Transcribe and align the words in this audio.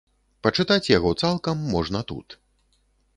Пачытаць 0.45 0.91
яго 0.97 1.11
цалкам 1.23 1.61
можна 1.75 2.01
тут. 2.13 2.27